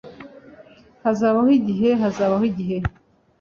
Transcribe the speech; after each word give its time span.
Hazabaho 1.03 1.49
igihe, 1.59 1.89
hazabaho 2.01 2.43
igihe 2.51 2.77